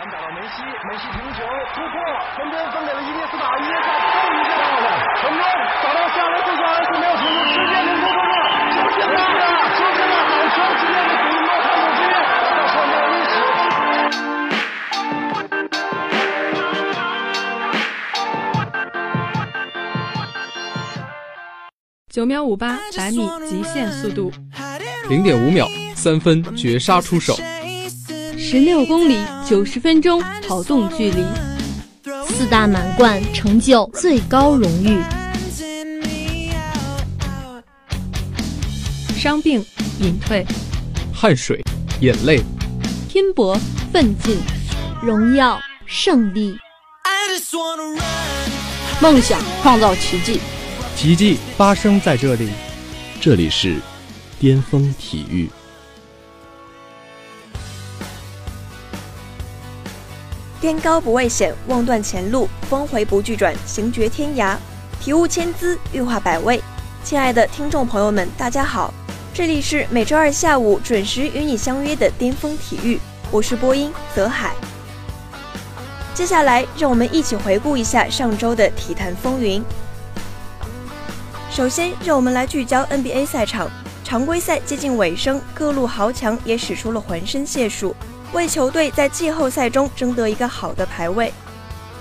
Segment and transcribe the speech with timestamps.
[0.00, 2.00] 传打到梅西，梅西停球突破，
[2.34, 4.88] 分边分给了伊涅斯塔，伊涅斯塔终于做到了，
[5.20, 5.44] 成功
[5.84, 8.48] 找到下来，最后还是没有停住，直接能突破了，
[8.96, 9.28] 就是了，
[9.76, 13.36] 就是了，好球，直接给比诺看过去，到创造历史。
[22.08, 24.32] 九秒五八百米极限速度，
[25.10, 27.36] 零点五秒三分绝杀出手，
[28.50, 29.16] 十六公里
[29.48, 31.24] 九十分钟跑动距离，
[32.26, 35.00] 四大满贯成就最高荣誉。
[39.16, 39.64] 伤病
[40.00, 40.44] 隐退，
[41.14, 41.62] 汗水
[42.00, 42.42] 眼泪，
[43.08, 43.56] 拼搏
[43.92, 44.36] 奋进，
[45.00, 46.58] 荣耀胜利，
[49.00, 50.40] 梦想创造奇迹。
[50.96, 52.48] 奇迹发生在这里，
[53.20, 53.76] 这里是
[54.40, 55.48] 巅峰体育。
[60.60, 64.54] 颠高不畏险，望断前路，峰回不惧转，行绝天涯。
[65.00, 66.62] 体悟千姿，欲化百味。
[67.02, 68.92] 亲爱的听众朋友们，大家好，
[69.32, 74.54] 这里是每周二下午准时与你相约的巅峰体育，我是播音泽海。
[76.12, 79.64] 接下来，让我们一起回顾一下上周的体坛风云。
[81.50, 83.70] 首先，让我们来聚焦 NBA 赛场。
[84.04, 87.96] 常规赛接近尾声，各路豪强也使出了浑身解数，
[88.32, 91.32] 为球队在季后赛中争得一个好的排位。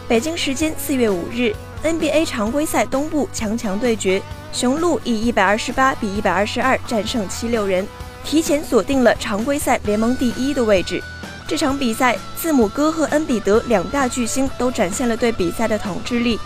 [0.07, 7.87] 北京时间四月五日，NBA 常规赛东部强强对决，雄鹿以一百二十八比一百二十二战胜七六人，
[8.23, 11.01] 提前锁定了常规赛联盟第一的位置。
[11.47, 16.39] 这场比赛，字母哥和恩比德两大巨星都展现了对比赛的统治力。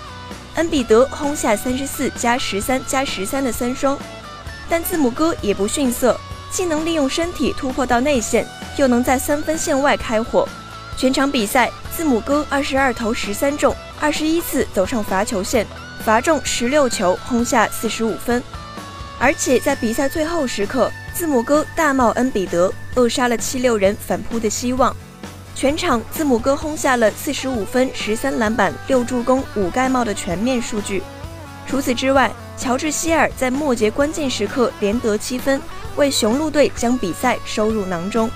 [0.55, 3.97] 恩比德轰下三十四加十三加十三的三双，
[4.69, 6.17] 但字母哥也不逊色，
[6.49, 8.45] 既能利用身体突破到内线，
[8.77, 10.47] 又能在三分线外开火。
[10.95, 15.65] 全场比赛，字母哥二十二投十三中，二十一次走上罚球线，
[16.03, 18.41] 罚中十六球，轰下四十五分。
[19.19, 24.95] 而且在比赛最后时刻，字母哥大帽恩比德，扼杀了七六人反扑的希望。
[25.55, 31.01] 全场，字母哥轰下了四十五分、十三篮板、六助攻、五盖帽的全面数据。
[31.67, 35.61] 除此之外，乔治希尔在末节关键时刻连得七分，
[35.95, 38.29] 为雄鹿队将比赛收入囊中。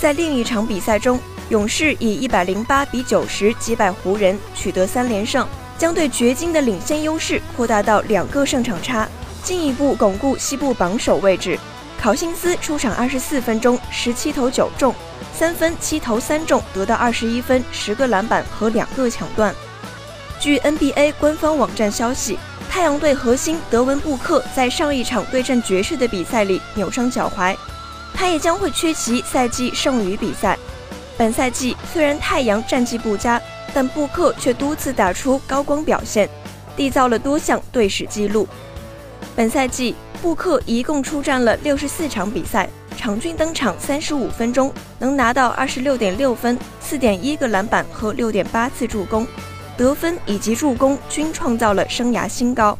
[0.00, 5.44] 在另一场比赛中，勇士以一百零八比九十击败湖人，取得三连胜，
[5.76, 9.08] 将对掘金的领先优势扩大到两个胜场差，
[9.42, 11.58] 进一步巩固西部榜首位置。
[12.00, 14.94] 考辛斯出场二十四分钟，十七投九中。
[15.34, 19.52] 三分七投三中，得到二十一分、十个篮板和两个抢断。
[20.38, 22.38] 据 NBA 官方网站消息，
[22.70, 27.56] 太阳队核心德文·布克在上一场对阵爵士的比赛里扭伤脚踝，
[28.18, 30.58] 他也将会缺席赛季剩余比赛。
[31.16, 33.40] 本赛季虽然太阳战绩不佳，
[33.72, 36.28] 但布克却多次打出高光表现，
[36.76, 38.48] 缔造了多项队史纪录。
[39.36, 42.68] 本赛季布克一共出战了六十四场比赛。
[42.96, 49.24] 场均登场三十五分钟，能拿到二十六点六分、四点一个篮板和六点八次助攻，
[49.76, 52.76] 得分以及助攻均创造了生涯新高。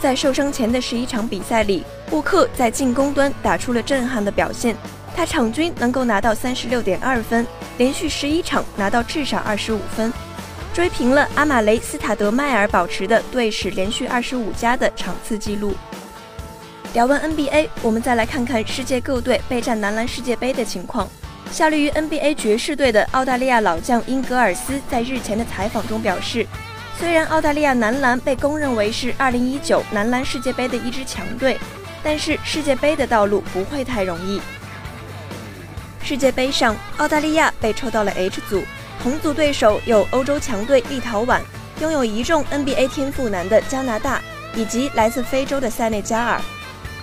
[0.00, 4.76] 在受伤前的十一场比赛里，布克在进攻端打出了震撼的表现，
[5.16, 7.46] 他场均能够拿到三十六点二分，
[7.78, 10.12] 连续十一场拿到至少二十五分，
[10.74, 15.74] 追平了阿马雷斯塔德迈尔保持的队史连续二十五加的场次纪录。
[16.92, 21.08] 聊完 NBA，我们再来看看世界各队备战男篮世界杯的情况。
[21.50, 26.46] 效力于 NBA 爵士队的澳大利亚老将英格尔斯在日前的采访中表示，
[26.98, 31.58] 虽然澳大利亚男篮被公认为是2019男篮世界杯的一支强队，
[32.02, 34.40] 但是世界杯的道路不会太容易。
[36.02, 38.64] 世界杯上，澳大利亚被抽到了 H 组，
[39.02, 41.40] 同组对手有欧洲强队立陶宛，
[41.80, 44.20] 拥有一众 NBA 天赋男的加拿大，
[44.54, 46.40] 以及来自非洲的塞内加尔。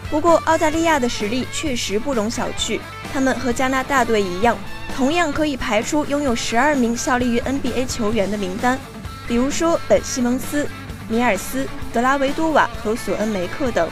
[0.09, 2.79] 不过，澳大利亚的实力确实不容小觑。
[3.13, 4.57] 他们和加拿大队一样，
[4.95, 8.77] 同样可以排出拥有十二名效力于 NBA 球员的名单，
[9.27, 10.67] 比如说本·西蒙斯、
[11.07, 13.89] 米尔斯、德拉维多瓦和索恩·梅克等。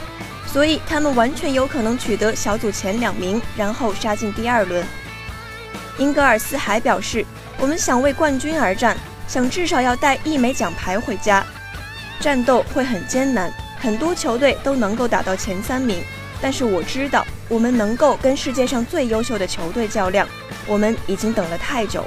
[0.51, 4.83] 所以，他们完全有可能取得小组前两名，然后杀进第二轮。
[5.99, 7.25] 英格尔斯还表示
[7.59, 8.97] ：“我们想为冠军而战，
[9.27, 11.45] 想至少要带一枚奖牌回家。
[12.19, 16.03] 战斗会很艰难。”很多球队都能够打到前三名，
[16.41, 20.27] 但是我知道我们能够跟世界上最优秀的球队较量。
[20.65, 22.03] 我们已经等了太久，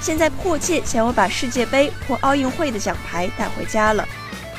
[0.00, 4.08] 现在迫切想要把世界杯或奥运会的奖牌带回家了。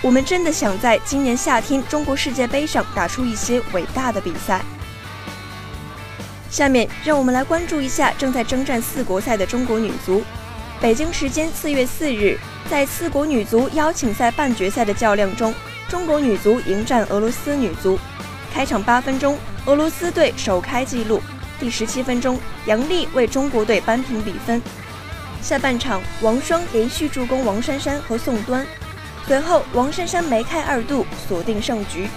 [0.03, 4.61] 我们真的想在今年夏天中国世界杯上打出一些伟大的比赛。
[6.49, 10.21] 下面让我们来关注一下正在征战四国赛的中国女足。
[10.81, 12.37] 北京时间四月四日，
[12.69, 15.53] 在四国女足邀请赛半决赛的较量中，
[15.87, 17.97] 中国女足迎战俄罗斯女足。
[18.53, 21.21] 开场八分钟，俄罗斯队首开纪录。
[21.61, 24.61] 第十七分钟，杨丽为中国队扳平比分。
[25.41, 28.65] 下半场，王霜连续助攻王珊珊和宋端，
[29.27, 32.07] 随后王珊珊梅开二度，锁定胜局。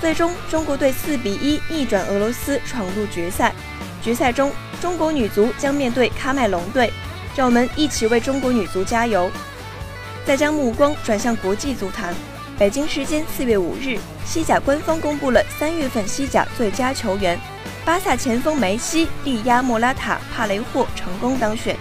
[0.00, 3.52] 最终，中国队四比一逆转俄罗斯，闯入决赛。
[4.00, 6.92] 决赛中，中国女足将面对喀麦隆队。
[7.36, 9.30] 让我们一起为中国女足加油！
[10.24, 12.12] 再将目光转向国际足坛，
[12.58, 17.38] 北京时间四月五日，西甲官方公布了三月份西甲最佳球员，
[17.84, 21.76] 巴萨前锋梅西力压莫拉塔、帕雷霍，成功当选。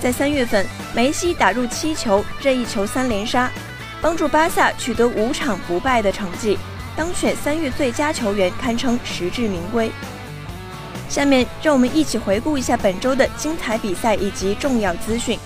[0.00, 3.48] 在三月份，梅西打入七球，任意球三连杀，
[4.00, 6.56] 帮助巴萨取得五场不败的成绩，
[6.96, 9.90] 当选三月最佳球员，堪称实至名归。
[11.08, 15.38] 下面让我们一起回顾一下本周的精彩比赛以及重要资讯。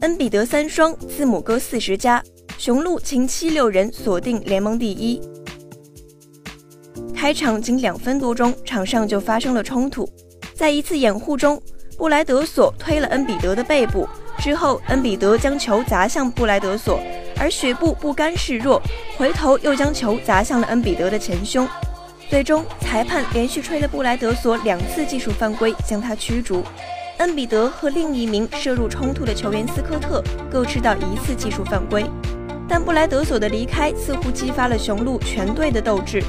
[0.00, 2.22] 恩比德三双，字母哥四十加，
[2.58, 5.20] 雄鹿擒七六人，锁定联盟第一。
[7.14, 10.06] 开场仅两分多钟，场上就发生了冲突。
[10.54, 11.60] 在一次掩护中，
[11.96, 14.08] 布莱德索推了恩比德的背部，
[14.38, 16.98] 之后恩比德将球砸向布莱德索。
[17.36, 18.80] 而雪布不甘示弱，
[19.16, 21.66] 回头又将球砸向了恩比德的前胸。
[22.28, 26.62] 最终，裁判连续吹了布莱德索两次技术犯规，将他驱逐。
[27.18, 32.04] 恩比德和另一名涉入冲突的球员斯科特各吃到一次技术犯规。
[32.68, 36.22] 但布莱德索的离开似乎激发了雄鹿全队的斗志。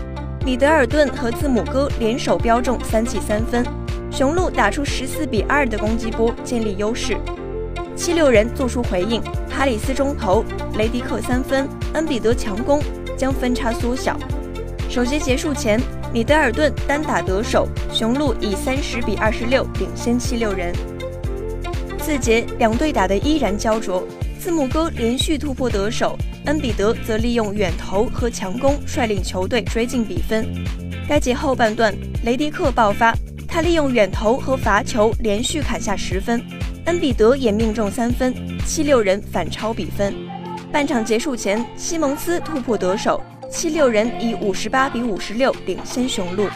[0.43, 3.65] 米德尔顿和字母哥联手标中三记三分，
[4.15, 7.17] 雄鹿打出十四比二的攻击波，建立优势。
[7.97, 10.41] 七六人做出回应，哈里斯中投，
[10.77, 12.81] 雷迪克三分，恩比德强攻，
[13.17, 14.17] 将分差缩小。
[14.89, 15.81] 首节结束前，
[16.13, 20.73] 米德尔顿单打得手，雄鹿以三十比二十六领先七六人。
[21.99, 24.07] 次节两队打得依然焦灼，
[24.39, 30.47] 字母哥连续突破得手，恩比德则利用远投和强攻率领球队追进比分。
[31.05, 33.13] 该节后半段，雷迪克爆发，
[33.55, 36.45] 他利用远投和罚球连续砍下十分。
[36.87, 38.35] 恩比德也命中三分，
[38.65, 40.13] 七六人反超比分。
[40.73, 46.49] 半场结束前，西蒙斯突破得手，七六人以五十八比五十六领先雄鹿。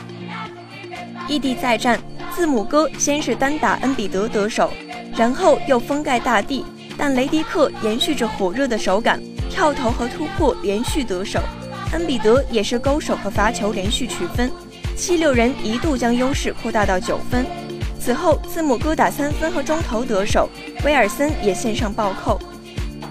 [1.29, 1.97] 异地再战，
[2.35, 4.69] 字母哥先是单打恩比德得手，
[5.15, 6.65] 然后又封盖大地，
[6.97, 11.39] 但雷迪克延续着火热的手感，跳投和突破连续得手。
[11.93, 14.51] 恩比德也是勾手和罚球连续取分，
[14.99, 17.45] 七六人一度将优势扩大到九分。
[18.01, 20.49] 此后，字母哥打三分和中投得手，
[20.83, 22.37] 威尔森也线上暴扣，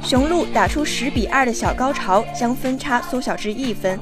[0.02, 3.98] 雄鹿打出十比二的小高潮，将分差缩小至一分。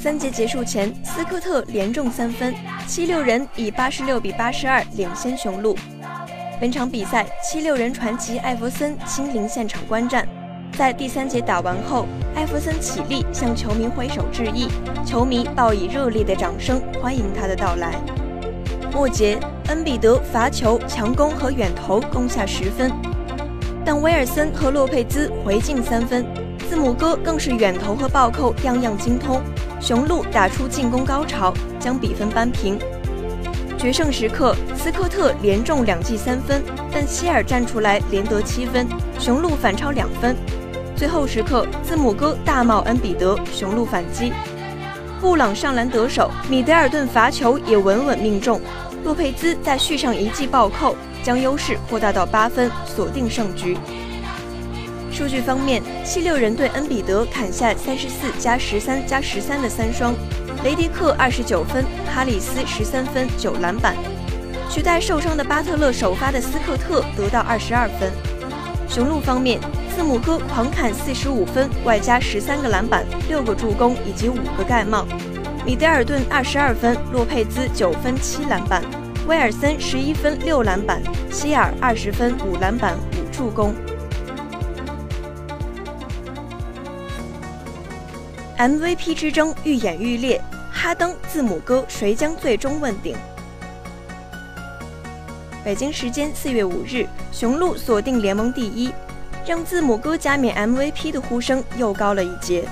[0.00, 2.54] 三节结束前，斯科特连中三分，
[2.86, 5.76] 七六人以八十六比八十二领先雄鹿。
[6.58, 10.26] 本场比赛，七六人传奇艾弗森亲临现场观战，
[10.72, 12.06] 在第三节打完后，
[12.38, 14.68] 艾弗森起立向球迷挥手致意，
[15.04, 18.00] 球迷报以热烈的掌声欢迎他的到来。
[18.92, 22.92] 末节，恩比德罚球、强攻和远投攻下十分，
[23.84, 26.24] 但威尔森和洛佩兹回敬三分，
[26.70, 29.42] 字母哥更是远投和暴扣样样精通，
[29.80, 32.78] 雄鹿打出进攻高潮，将比分扳平。
[33.76, 38.86] 决胜时刻，斯科特连中两记三分，但希尔站出来连得七分，
[39.18, 40.36] 雄鹿反超两分。
[40.98, 44.32] 最后时刻，字母哥大帽恩比德，雄鹿反击。
[45.20, 48.60] 布朗上篮得手，米德尔顿罚球也稳稳命中，
[49.04, 53.78] 洛佩兹再续上一记暴扣，将优势扩大到八分，锁定胜局。
[55.12, 60.12] 数据方面，七六人对恩比德砍下三十四加十三加十三的三双，
[60.64, 63.94] 雷迪克二十九分，哈里斯十三分九篮板，
[64.68, 68.10] 取代受伤的巴特勒首发的斯科特得到二十二分。
[68.88, 69.60] 雄鹿方面。
[69.98, 75.04] 字母哥狂砍四十五分，外加十三个篮板、六个助攻以及五个盖帽。
[75.66, 78.80] 米德尔顿二十二分，洛佩兹九分七篮板，
[79.26, 81.02] 威尔森十一分六篮板，
[81.32, 83.74] 希尔二十分五篮板五助攻。
[88.56, 90.40] MVP 之争愈演愈烈，
[90.70, 93.16] 哈登、字母哥谁将最终问鼎？
[95.64, 98.92] 北京时间四月五日，雄鹿锁定联盟第一。
[99.48, 102.68] 让字母哥加冕 MVP 的呼声又高了一截。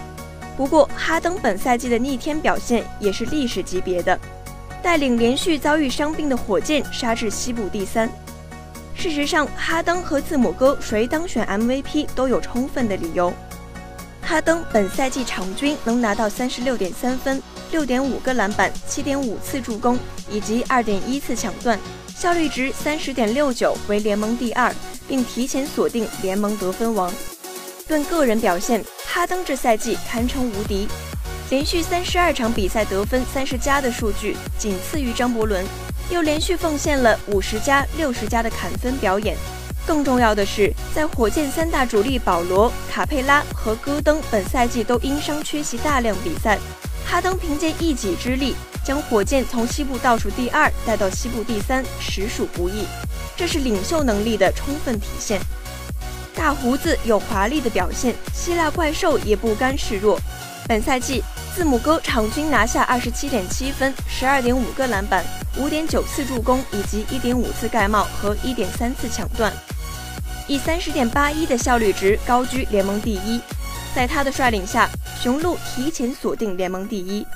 [0.59, 4.18] 不过，哈登本赛季的逆天表现也是历史级别的，
[4.83, 8.06] 带领连续遭遇伤病的火箭杀至西部第三。
[8.95, 13.33] 事实上，哈登和字母哥谁当选 MVP 都有充分的理由。
[14.21, 19.99] 哈登本赛季场均能拿到三十六点三分、六点五个篮板、七点五次助攻
[20.30, 21.80] 以及二点一次抢断，
[22.14, 24.75] 效率值三十点六九为联盟第二，
[25.09, 27.13] 并提前锁定联盟得分王。
[27.89, 30.89] 论个人表现，哈登这赛季堪称无敌，
[31.51, 35.65] 连续三十二场比赛得分三十加的数据仅次于张伯伦，
[36.11, 39.37] 又连续奉献了五十加、六十加的砍分表演。
[39.87, 46.59] 更重要的是，在火箭三大主力保罗、卡佩拉和戈登本赛季都因伤缺席大量比赛，
[47.07, 52.87] 哈登凭借一己之力将火箭从西部倒数第二带到西部第三，实属不易。
[53.37, 55.40] 这是领袖能力的充分体现。
[56.37, 60.21] 大胡子有华丽的表现，希腊怪兽也不甘示弱。
[60.69, 61.21] 本赛季，
[61.52, 65.25] 字母哥场均拿下二十七点七分、十二点五个篮板、
[65.59, 69.52] 五点九次助攻以及一点五次盖帽和一点三次抢断。
[70.47, 73.40] 以三十点八一的效率值高居联盟第一，
[73.97, 74.88] 在他的率领下，
[75.21, 77.26] 雄鹿提前锁定联盟第一。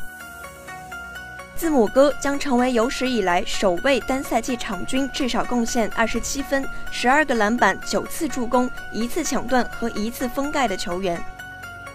[1.60, 11.22] 字母哥将成为有史以来首位单赛季场均至少贡献二十七分、十二个篮板、九次助攻、一次抢断和一次封盖的球员。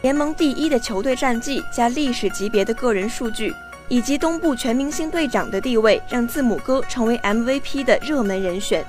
[0.03, 3.55] 联盟第一的球队战绩加历史级别的个人数据，
[3.87, 8.85] 以及东部全明星队长的地位，让字母哥成为 MVP 的热门人选。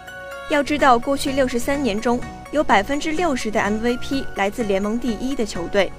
[0.51, 5.91] 要知道，过去六十三年中有百分之六十的 MVP 来自联盟第一的球队。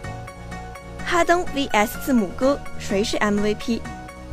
[1.03, 3.79] 哈登 vs 字母哥，谁是 MVP？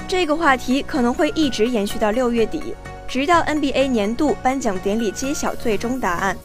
[0.07, 2.75] 这个话题可能会一直延续到六月底，
[3.09, 6.37] 直到 NBA 年度颁奖典礼揭晓最终答案。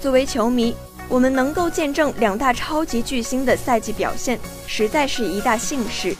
[0.00, 0.74] 作为球迷，
[1.08, 6.14] 我们能够见证两大超级巨星的赛季表现，实在是一大幸事。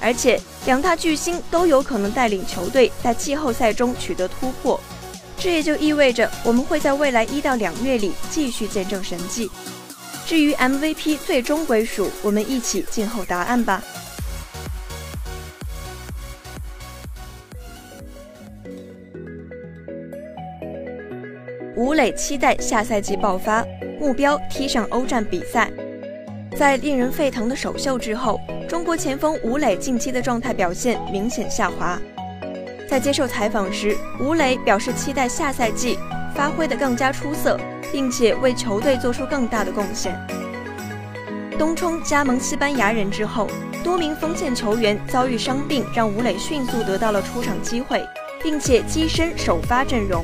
[0.00, 4.80] 而且，两大巨星都有可能带领球队在季后赛中取得突破。
[5.36, 9.50] 这也就意味着我们会在未来一到两月里继续见证神迹。
[10.26, 13.82] 至于 MVP 最终归属，我们一起静候答案吧。
[21.80, 23.64] 吴磊期待下赛季爆发，
[23.98, 25.70] 目标踢上欧战比赛。
[26.54, 31.98] 在令人沸腾的首秀之后，中国前锋吴磊近期的状态表现明显下滑。
[32.86, 35.98] 在接受采访时，吴磊表示期待下赛季
[36.34, 37.58] 发挥得更加出色，
[37.90, 40.14] 并且为球队做出更大的贡献。
[41.58, 43.48] 东冲加盟西班牙人之后，
[43.82, 48.06] 多名锋线球员遭遇伤病，让吴磊迅速得到了出场机会，
[48.42, 50.22] 并且跻身首发阵容。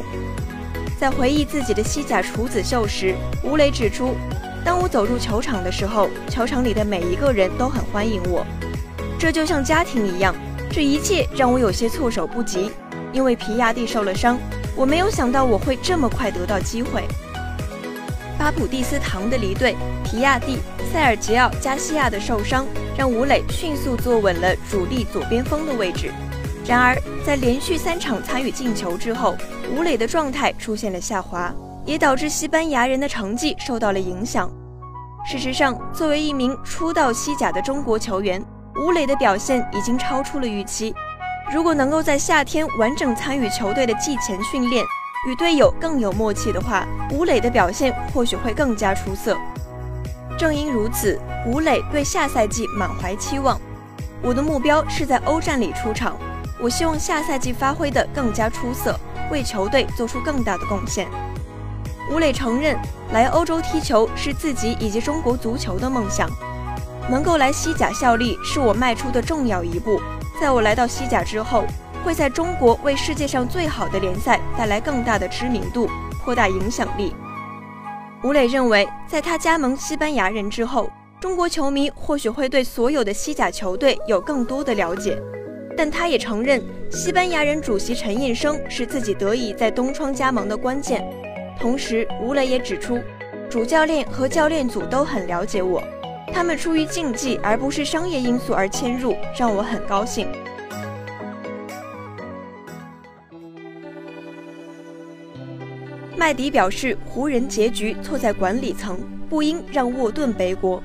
[0.98, 4.14] 在回忆自己的西甲处子秀时，吴磊指出
[4.64, 8.46] ：“当我走入球场的时候，球场里的每一个人都很欢迎我，
[9.18, 10.34] 这就像家庭一样。”
[10.68, 12.70] 这一切让我有些措手不及，
[13.12, 14.38] 因为皮亚蒂受了伤，
[14.74, 17.04] 我没有想到我会这么快得到机会。
[18.38, 19.74] 巴普蒂斯唐的离队，
[20.04, 20.58] 皮亚蒂、
[20.92, 26.10] 塞尔吉奥·加西亚的受伤，让吴磊迅速坐稳了主力左边锋的位置。
[26.68, 29.36] 然而，在连续三场参与进球之后，
[29.70, 31.54] 吴磊的状态出现了下滑，
[31.84, 34.50] 也导致西班牙人的成绩受到了影响。
[35.24, 38.44] 事实上，作为一名初到西甲的中国球员，
[38.80, 40.92] 吴磊的表现已经超出了预期。
[41.52, 44.84] 如果能够在夏天完整参与球队的季前训练，
[45.28, 49.36] 与队友更有默契的话，吴磊的表现或许会更加出色。
[50.36, 53.60] 正因如此，吴磊对下赛季满怀期望。
[54.20, 56.16] 我的目标是在欧战里出场，
[56.60, 58.98] 我希望下赛季发挥得更加出色，
[59.30, 61.06] 为球队做出更大的贡献。
[62.10, 62.78] 吴磊承认，
[63.12, 66.30] 来欧洲踢球是自己以及中国足球的梦想。
[67.08, 70.00] 能够来西甲效力是我迈出的重要一步。
[70.40, 71.64] 在我来到西甲之后，
[72.04, 75.88] 会在中国为世界上最好的联赛带来更大的知名度，
[76.24, 77.14] 扩大影响力。
[78.24, 85.20] 吴磊认为，在他加盟西班牙人之后，中国球迷或许会对所有的西甲球队有更多的了解。
[85.76, 91.04] 但他也承认，西班牙人主席陈印生是自己得以在东窗加盟的关键。
[91.60, 92.98] 同时，吴磊也指出，
[93.50, 95.82] 主教练和教练组都很了解我。
[96.32, 100.28] 他们出于竞技而不是商业因素而迁入，让我很高兴。
[106.16, 110.82] 麦迪表示，湖人结局错在管理层，不应让沃顿背锅。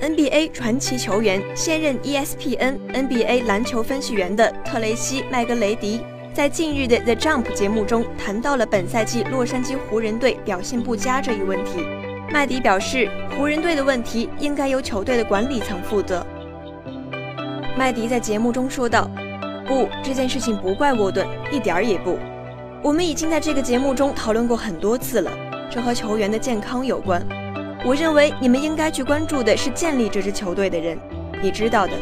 [0.00, 6.00] NBA 传奇球员、现任 ESPN NBA 篮球分析员的特雷西·麦格雷迪，
[6.32, 11.84] 在近日的 The Jump 节目中谈到了本赛季洛杉矶湖人队表现不佳这一问题。
[12.30, 16.24] 麦迪表示，湖人队的问题应该由球队的管理层负责。
[17.76, 19.10] 麦迪在节目中说道
[19.66, 22.16] ：“不，这件事情不怪沃顿，一点儿也不。
[22.84, 25.32] 我们已经在这个节目中讨论过很多次了，
[25.68, 27.20] 这和球员的健康有关。
[27.84, 30.98] 我认为你们应该去关注的是建立这支球队的人，
[31.40, 31.92] 你知道的，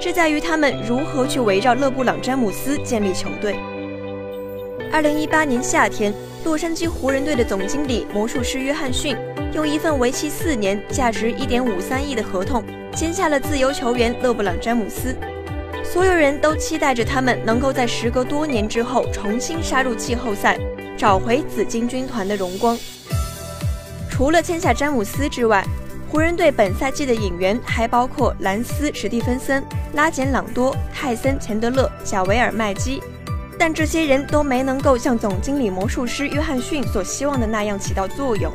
[0.00, 3.56] 是在于他们如何去围绕勒布朗·詹姆斯建立球队。
[4.90, 6.12] 二零一八年夏天，
[6.44, 9.14] 洛杉矶湖人队的总经理魔术师约翰逊
[9.52, 12.64] 用一份为期四年、价值一点五三亿的合同
[12.94, 15.14] 签下了自由球员勒布朗·詹姆斯。
[15.84, 20.58] 所有人都期待着他们能够在时隔多年之后重新杀入季后赛，
[20.96, 22.76] 找回紫金军团的荣光。
[24.16, 25.62] 除了签下詹姆斯之外，
[26.10, 33.02] 湖人队本赛季的引援还包括兰斯·史蒂芬森、拉简·朗多、泰森·钱德勒、贾维尔·麦基。
[33.58, 38.50] 但这些人都没能够像总经理魔术师约翰逊所希望的那样起到作用。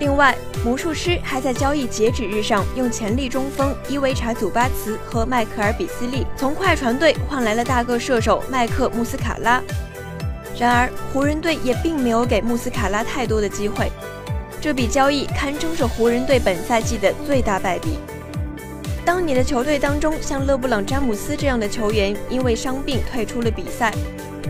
[0.00, 9.62] 另外，魔术师还在交易截止日上用潜力中锋伊维查·祖巴茨和迈克尔·比斯利从快船队换来了大个射手麦克·穆斯卡拉。
[10.58, 13.88] 然而，湖人队也并没有给穆斯卡拉太多的机会。
[14.62, 17.98] 这笔交易堪称是湖人队本赛季的最大败笔。
[19.04, 23.92] 当你的球队当中像勒布朗·詹姆斯这样的球员因为伤病退出了比赛，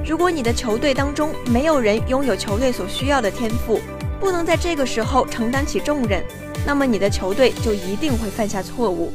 [0.07, 3.81] 如果你的球队当中没有人拥有球队所需要的天赋，
[4.21, 6.23] 不能在这个时候承担起重任，
[6.66, 9.11] 那么你的球队就一定会犯下错误。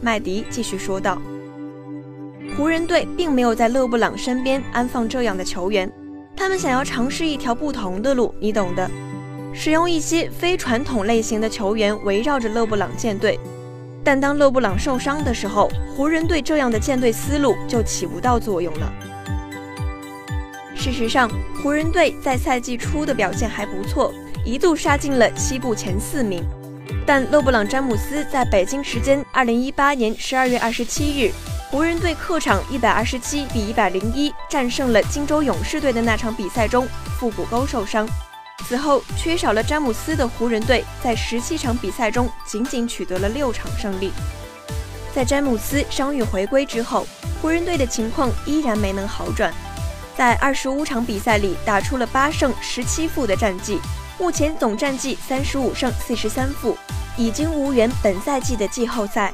[0.00, 1.20] 麦迪继续说道
[2.56, 5.90] ：“湖人队并没有在勒布朗身边安放这样的球员，
[6.36, 8.88] 他们想要尝试一条不同的路，你懂的，
[9.58, 13.40] 使用一些非传统类型的球员围绕着勒布朗建队。”
[14.04, 18.92] 但当勒布朗受伤的时候，湖人队这样的建队思路就起不到作用了。
[20.76, 21.28] 事实上，
[21.60, 24.12] 湖人队在赛季初的表现还不错，
[24.44, 26.44] 一度杀进了西部前四名。
[27.04, 31.32] 但勒布朗·詹姆斯在北京时间二零一八年十二月二十七日，
[31.70, 36.86] 湖人队客场一百二十七比一百零一战胜了金州勇士队的那场比赛中，
[37.18, 38.08] 腹股沟受伤。
[38.64, 44.12] 此后，缺少了詹姆斯的湖人队在十七场比赛中仅仅取得了六场胜利。
[45.14, 47.06] 在詹姆斯伤愈回归之后，
[47.40, 49.52] 湖人队的情况依然没能好转，
[50.16, 53.78] 在二十五场比赛里打出了八胜十七负的战绩，
[54.18, 56.76] 目前总战绩三十五胜四十三负，
[57.16, 59.32] 已经无缘本赛季的季后赛。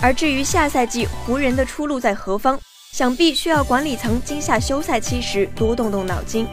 [0.00, 2.58] 而至于下赛季湖人的出路在何方，
[2.92, 6.46] 想必需要管理层今夏休赛期时多动动脑筋。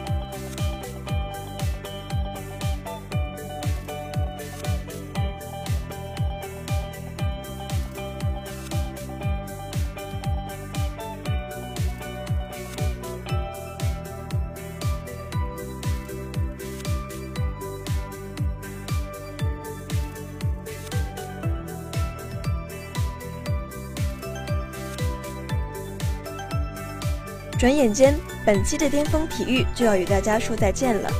[27.58, 28.14] 转眼间，
[28.46, 31.10] 本期的巅峰体育就要与大家说再见了。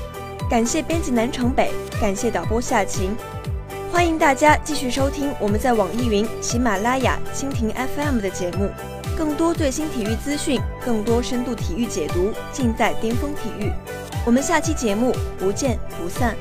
[0.49, 3.11] 感谢编辑南城北，感谢导播夏晴，
[3.91, 8.71] 欢迎大家继续收听我们在网易云、喜马拉雅、蜻蜓 FM 的节目。
[9.17, 13.73] 更多最新体育资讯，更多深度体育解读，尽在巅峰体育。
[14.25, 16.37] 我们下期节目不见不散。